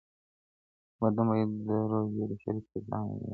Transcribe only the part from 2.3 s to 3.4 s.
شرایطو ته ځان عیار کړي.